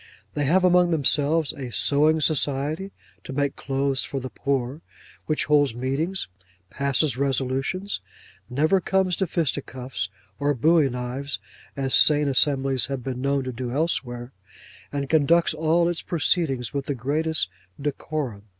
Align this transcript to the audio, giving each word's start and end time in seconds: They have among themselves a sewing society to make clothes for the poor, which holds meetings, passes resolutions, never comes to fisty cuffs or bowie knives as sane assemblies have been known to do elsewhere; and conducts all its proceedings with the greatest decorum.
They 0.33 0.45
have 0.45 0.63
among 0.63 0.89
themselves 0.89 1.53
a 1.53 1.71
sewing 1.71 2.21
society 2.21 2.91
to 3.23 3.31
make 3.33 3.55
clothes 3.55 4.03
for 4.03 4.19
the 4.19 4.31
poor, 4.31 4.81
which 5.27 5.45
holds 5.45 5.75
meetings, 5.75 6.27
passes 6.71 7.17
resolutions, 7.17 8.01
never 8.49 8.81
comes 8.81 9.15
to 9.17 9.27
fisty 9.27 9.61
cuffs 9.61 10.09
or 10.39 10.55
bowie 10.55 10.89
knives 10.89 11.37
as 11.77 11.93
sane 11.93 12.27
assemblies 12.27 12.87
have 12.87 13.03
been 13.03 13.21
known 13.21 13.43
to 13.43 13.51
do 13.51 13.69
elsewhere; 13.69 14.33
and 14.91 15.07
conducts 15.07 15.53
all 15.53 15.87
its 15.87 16.01
proceedings 16.01 16.73
with 16.73 16.87
the 16.87 16.95
greatest 16.95 17.47
decorum. 17.79 18.45